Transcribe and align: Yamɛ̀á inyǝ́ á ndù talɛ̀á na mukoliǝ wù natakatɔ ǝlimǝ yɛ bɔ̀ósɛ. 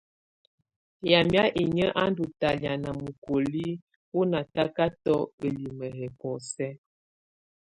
Yamɛ̀á 1.09 1.43
inyǝ́ 1.61 1.95
á 2.01 2.03
ndù 2.11 2.23
talɛ̀á 2.39 2.73
na 2.83 2.89
mukoliǝ 3.03 3.67
wù 4.13 4.21
natakatɔ 4.31 5.15
ǝlimǝ 5.43 5.85
yɛ 5.97 6.07
bɔ̀ósɛ. 6.17 6.67